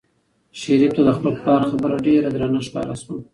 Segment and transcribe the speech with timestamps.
[0.59, 3.15] شریف ته د خپل پلار خبره ډېره درنه ښکاره شوه.